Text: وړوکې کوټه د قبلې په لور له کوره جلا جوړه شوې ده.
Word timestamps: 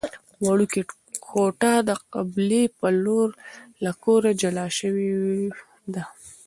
وړوکې 0.45 0.81
کوټه 1.27 1.73
د 1.89 1.91
قبلې 2.13 2.63
په 2.79 2.87
لور 3.03 3.29
له 3.83 3.91
کوره 4.03 4.31
جلا 4.41 4.65
جوړه 4.75 4.75
شوې 4.79 5.11
ده. 5.93 6.03